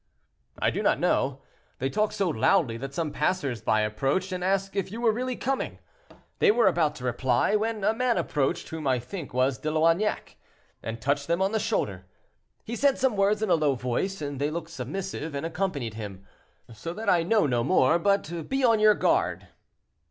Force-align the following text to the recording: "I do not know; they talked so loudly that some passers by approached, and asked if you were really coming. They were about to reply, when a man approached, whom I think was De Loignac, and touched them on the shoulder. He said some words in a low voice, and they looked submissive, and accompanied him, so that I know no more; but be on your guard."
"I 0.57 0.71
do 0.71 0.81
not 0.81 0.99
know; 0.99 1.43
they 1.77 1.87
talked 1.87 2.13
so 2.15 2.27
loudly 2.27 2.75
that 2.77 2.95
some 2.95 3.11
passers 3.11 3.61
by 3.61 3.81
approached, 3.81 4.31
and 4.31 4.43
asked 4.43 4.75
if 4.75 4.91
you 4.91 4.99
were 4.99 5.11
really 5.11 5.35
coming. 5.35 5.77
They 6.39 6.49
were 6.49 6.65
about 6.65 6.95
to 6.95 7.03
reply, 7.03 7.55
when 7.55 7.83
a 7.83 7.93
man 7.93 8.17
approached, 8.17 8.69
whom 8.69 8.87
I 8.87 8.97
think 8.97 9.31
was 9.31 9.59
De 9.59 9.69
Loignac, 9.69 10.37
and 10.81 10.99
touched 10.99 11.27
them 11.27 11.39
on 11.39 11.51
the 11.51 11.59
shoulder. 11.59 12.07
He 12.63 12.75
said 12.75 12.97
some 12.97 13.15
words 13.15 13.43
in 13.43 13.51
a 13.51 13.53
low 13.53 13.75
voice, 13.75 14.23
and 14.23 14.41
they 14.41 14.49
looked 14.49 14.71
submissive, 14.71 15.35
and 15.35 15.45
accompanied 15.45 15.93
him, 15.93 16.25
so 16.73 16.95
that 16.95 17.07
I 17.07 17.21
know 17.21 17.45
no 17.45 17.63
more; 17.63 17.99
but 17.99 18.49
be 18.49 18.63
on 18.63 18.79
your 18.79 18.95
guard." 18.95 19.49